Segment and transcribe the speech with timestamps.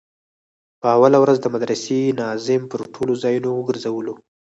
[0.81, 4.13] په اوله ورځ د مدرسې ناظم پر ټولو ځايونو وگرځولو.